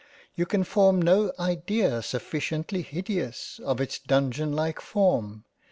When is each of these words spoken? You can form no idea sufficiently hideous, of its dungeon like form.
You 0.33 0.47
can 0.47 0.63
form 0.63 0.99
no 0.99 1.31
idea 1.37 2.01
sufficiently 2.01 2.81
hideous, 2.81 3.59
of 3.63 3.79
its 3.79 3.99
dungeon 3.99 4.51
like 4.51 4.81
form. 4.81 5.45